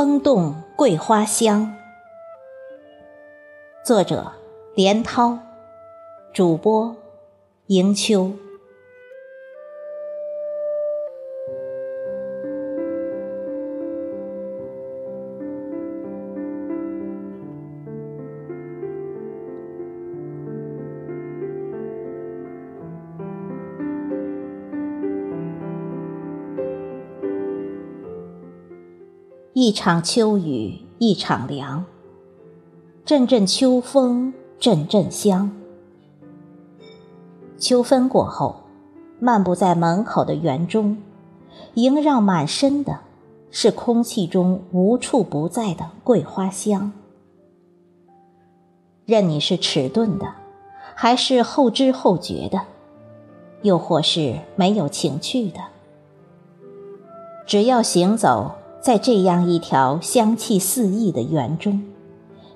[0.00, 1.76] 风动桂花香，
[3.84, 4.32] 作者：
[4.74, 5.38] 连涛，
[6.32, 6.96] 主播：
[7.66, 8.32] 迎秋。
[29.62, 31.84] 一场秋雨一场凉，
[33.04, 35.50] 阵阵秋风阵阵香。
[37.58, 38.56] 秋分过后，
[39.18, 40.96] 漫步在门口的园中，
[41.74, 43.00] 萦绕满身的
[43.50, 46.90] 是空气中无处不在的桂花香。
[49.04, 50.36] 任你是迟钝的，
[50.94, 52.62] 还是后知后觉的，
[53.60, 55.60] 又或是没有情趣的，
[57.46, 58.52] 只要行走。
[58.80, 61.82] 在这样一条香气四溢的园中，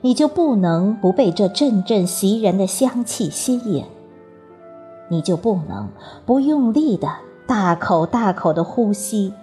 [0.00, 3.84] 你就不能不被这阵阵袭人的香气吸引，
[5.08, 5.90] 你就不能
[6.24, 7.08] 不用力的
[7.46, 9.34] 大口大口的呼吸，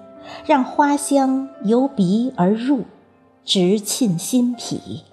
[0.44, 2.82] 让花香由鼻而入，
[3.46, 5.04] 直沁心脾。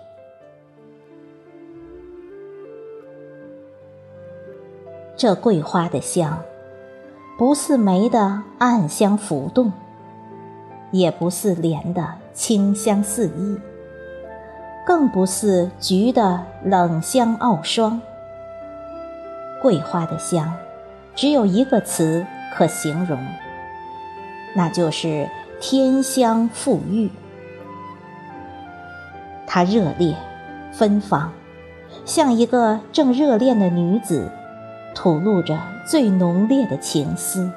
[5.16, 6.42] 这桂花的香，
[7.36, 9.70] 不似梅的暗香浮动。
[10.90, 13.58] 也不似莲的清香四溢，
[14.86, 18.00] 更不似菊的冷香傲霜。
[19.60, 20.54] 桂花的香，
[21.14, 23.18] 只有一个词可形容，
[24.54, 25.28] 那就是
[25.60, 27.10] 天香馥郁。
[29.46, 30.14] 它热烈、
[30.72, 31.32] 芬芳，
[32.04, 34.30] 像一个正热恋的女子，
[34.94, 37.50] 吐露着最浓烈的情思。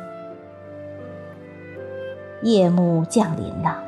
[2.44, 3.84] 夜幕降临了，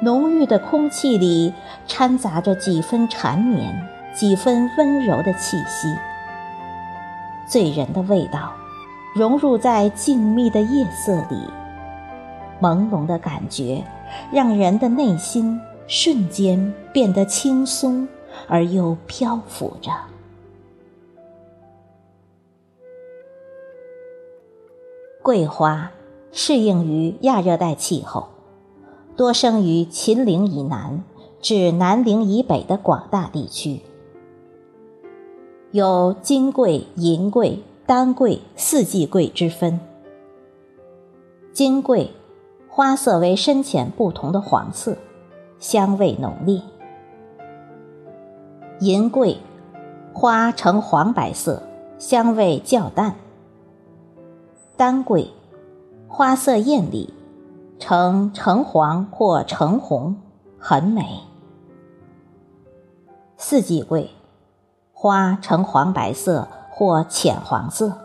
[0.00, 1.54] 浓郁的空气里
[1.86, 5.94] 掺杂着几分缠绵，几分温柔的气息。
[7.46, 8.52] 醉人的味道
[9.14, 11.48] 融入在静谧的夜色里，
[12.60, 13.84] 朦胧的感觉
[14.32, 18.08] 让人的内心瞬间变得轻松
[18.48, 19.92] 而又漂浮着。
[25.22, 25.88] 桂花。
[26.36, 28.26] 适应于亚热带气候，
[29.16, 31.04] 多生于秦岭以南
[31.40, 33.82] 至南岭以北的广大地区，
[35.70, 39.78] 有金桂、银桂、丹桂四季桂之分。
[41.52, 42.10] 金桂
[42.68, 44.96] 花色为深浅不同的黄色，
[45.60, 46.58] 香味浓烈；
[48.80, 49.38] 银桂
[50.12, 51.62] 花呈黄白色，
[51.96, 53.12] 香味较淡；
[54.76, 55.30] 丹桂。
[56.16, 57.12] 花色艳丽，
[57.80, 60.14] 呈橙黄或橙红，
[60.60, 61.18] 很美。
[63.36, 64.10] 四季桂，
[64.92, 67.98] 花呈黄白色或浅黄色，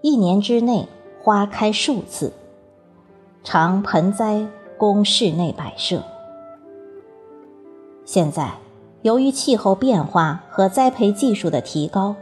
[0.00, 0.86] 一年之内
[1.20, 2.32] 花开数次，
[3.42, 4.46] 常盆栽
[4.76, 6.00] 供室内摆设。
[8.04, 8.52] 现在，
[9.02, 12.14] 由于气候变化和栽培技术的提高，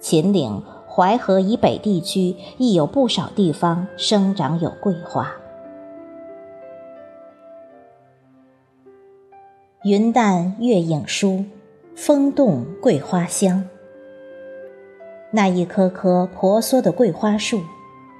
[0.00, 0.60] 秦岭。
[0.96, 5.30] 淮河以北地区亦有不少地方生长有桂花。
[9.84, 11.44] 云淡月影疏，
[11.94, 13.68] 风动桂花香。
[15.30, 17.60] 那一棵棵婆娑的桂花树，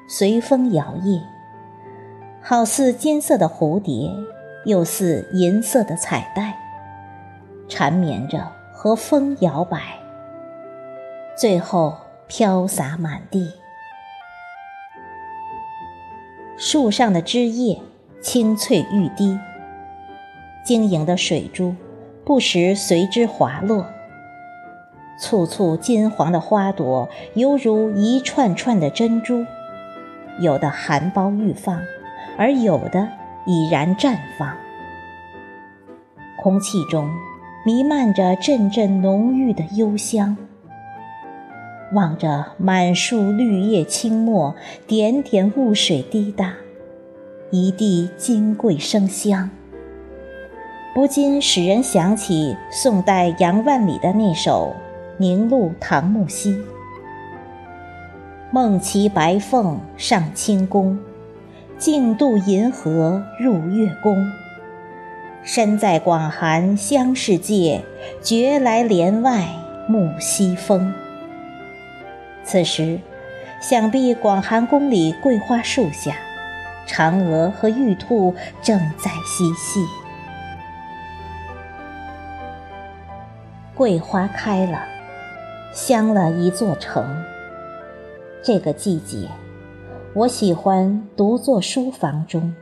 [0.07, 1.23] 随风摇曳，
[2.43, 4.11] 好似金色的蝴蝶，
[4.67, 6.55] 又似银色的彩带，
[7.69, 9.99] 缠绵着和风摇摆，
[11.35, 11.97] 最后。
[12.29, 13.53] 飘洒满地，
[16.57, 17.81] 树上的枝叶
[18.21, 19.39] 清脆欲滴，
[20.65, 21.77] 晶莹的水珠
[22.25, 23.87] 不时随之滑落。
[25.21, 29.47] 簇簇金黄的花朵犹如一串串的珍珠，
[30.41, 31.81] 有的含苞欲放，
[32.37, 33.09] 而有的
[33.47, 34.53] 已然绽放。
[36.43, 37.09] 空气中
[37.65, 40.37] 弥漫着阵阵浓郁的幽香。
[41.93, 44.55] 望着满树绿叶青墨，
[44.87, 46.55] 点点雾水滴答，
[47.51, 49.49] 一地金桂生香，
[50.93, 54.75] 不禁使人想起宋代杨万里的那首
[55.19, 56.55] 《宁录唐木溪》
[58.51, 60.99] ：“梦骑白凤上清宫，
[61.79, 64.29] 竞渡银河入月宫。
[65.45, 67.85] 身在广寒香世界，
[68.21, 69.47] 觉来帘外
[69.89, 70.93] 木西风。”
[72.47, 73.01] 此时
[73.61, 76.17] 想必广寒宫里桂花树下
[76.87, 78.33] 嫦娥和玉兔
[78.63, 79.85] 正在嬉戏。
[83.75, 84.87] 桂花开了
[85.75, 87.05] 香了一座城。
[88.45, 89.29] 这个季节
[90.15, 92.55] 我喜欢独坐书房中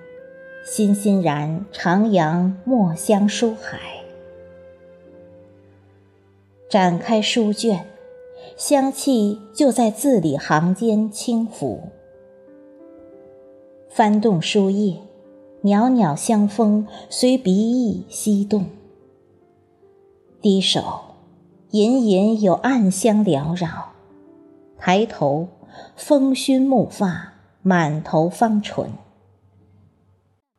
[0.64, 3.78] 欣欣然徜徉墨香书海。
[6.70, 7.84] 展开书卷
[8.56, 11.80] 香气就在字里行间轻浮。
[13.88, 14.96] 翻动书页，
[15.62, 18.66] 袅袅香风随鼻翼翕动。
[20.42, 20.82] 低首，
[21.70, 23.92] 隐隐有暗香缭绕；
[24.78, 25.48] 抬头，
[25.96, 28.90] 风熏木发，满头芳醇。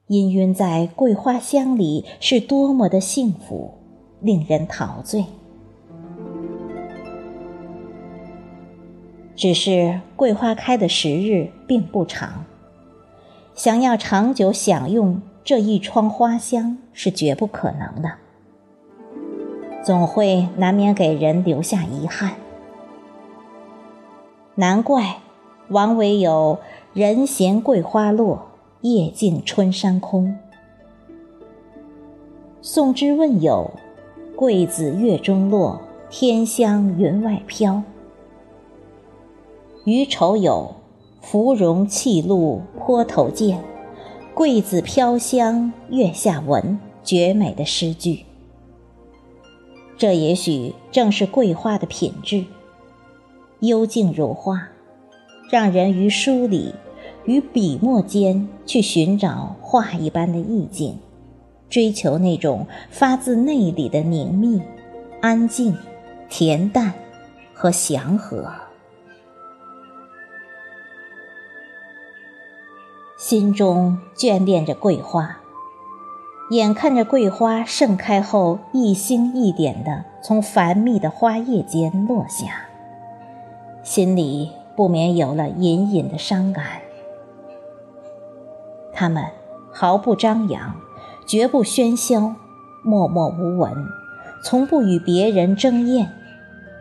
[0.08, 3.74] 氤氲在桂花香里，是多么的幸福，
[4.22, 5.26] 令人陶醉。
[9.36, 12.46] 只是桂花开的时日并不长。
[13.54, 18.12] 想要长久享用这一窗花香是绝不可能的，
[19.84, 22.34] 总会难免给人留下遗憾。
[24.56, 25.18] 难怪
[25.70, 26.60] 王维有
[26.94, 28.48] “人闲桂花落，
[28.82, 30.38] 夜静春山空”。
[32.62, 33.72] 宋之问有
[34.36, 35.80] “桂子月中落，
[36.10, 37.84] 天香云外飘”。
[39.86, 40.76] 余愁有。
[41.22, 43.64] 芙蓉泣露坡头见，
[44.36, 46.78] 桂子飘香月下闻。
[47.04, 48.26] 绝美的诗句，
[49.96, 52.44] 这也许正是桂花的品质，
[53.60, 54.70] 幽静如画，
[55.52, 56.74] 让人于书里、
[57.26, 60.98] 于笔墨间去寻找画一般的意境，
[61.70, 64.60] 追求那种发自内里的宁谧、
[65.22, 65.78] 安静、
[66.28, 66.92] 恬淡
[67.54, 68.65] 和祥和。
[73.28, 75.38] 心中眷恋着桂花，
[76.52, 82.68] 眼看着桂花盛开后一星一点的从繁密的花叶间落下，
[83.82, 86.64] 心里不免有了隐隐的伤感。
[88.94, 89.26] 它们
[89.72, 90.76] 毫不张扬，
[91.26, 92.36] 绝不喧嚣，
[92.84, 93.74] 默默无闻，
[94.44, 96.12] 从不与别人争艳，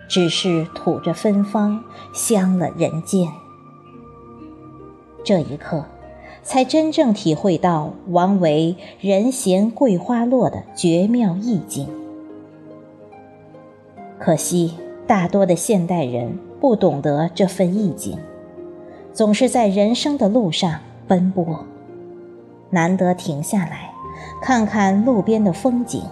[0.06, 1.82] 只是吐着芬芳，
[2.12, 3.32] 香了人间。
[5.24, 5.86] 这一刻。
[6.44, 11.88] 才真正体会到王维“人闲桂花落”的绝妙意境。
[14.18, 14.74] 可惜，
[15.06, 18.18] 大多的现代人不懂得这份意境，
[19.12, 21.64] 总是在人生的路上奔波，
[22.70, 23.90] 难得停下来
[24.42, 26.02] 看看路边的风景。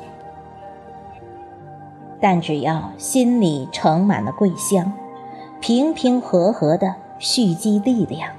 [2.21, 4.93] 但只要心里盛满了桂香，
[5.61, 8.31] 平平和和的蓄积力量，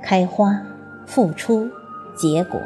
[0.00, 0.60] 开花。
[1.12, 1.68] 付出，
[2.16, 2.58] 结果，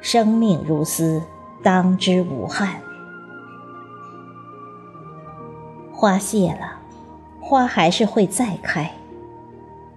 [0.00, 1.20] 生命如斯，
[1.64, 2.80] 当之无憾。
[5.92, 6.78] 花谢了，
[7.40, 8.84] 花还是会再开；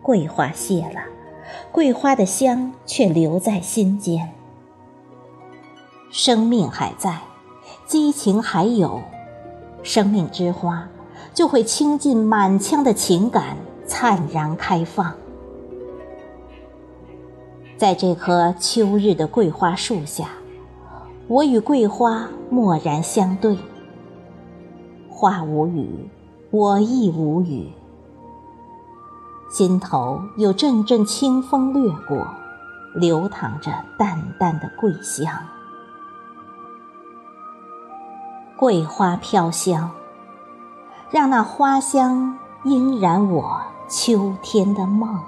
[0.01, 1.01] 桂花谢了，
[1.72, 4.33] 桂花的香却留在心间。
[6.10, 7.19] 生命还在，
[7.85, 9.04] 激情还有，
[9.83, 10.88] 生命之花
[11.35, 15.14] 就会倾尽满腔的情感，灿然开放。
[17.78, 20.30] 在这棵秋日的桂花树下，
[21.28, 23.56] 我与桂花默然相对。
[25.07, 26.10] 花无语，
[26.50, 27.72] 我亦无语。
[29.52, 32.28] 心头有阵阵清风掠过，
[32.96, 35.31] 流淌着淡淡的桂香。
[38.57, 39.92] 桂花飘香，
[41.12, 45.19] 让那花香氤染我秋天的梦。